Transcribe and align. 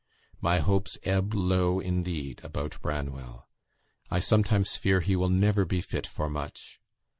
My 0.41 0.57
hopes 0.57 0.97
ebb 1.03 1.35
low 1.35 1.79
indeed 1.79 2.41
about 2.43 2.81
Branwell. 2.81 3.47
I 4.09 4.19
sometimes 4.19 4.75
fear 4.75 5.01
he 5.01 5.15
will 5.15 5.29
never 5.29 5.63
be 5.63 5.79
fit 5.79 6.07
for 6.07 6.27
much. 6.27 6.79